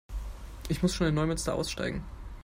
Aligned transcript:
Ich 0.67 0.81
muss 0.81 0.95
schon 0.95 1.05
in 1.05 1.13
Neumünster 1.13 1.53
aussteigen 1.53 2.03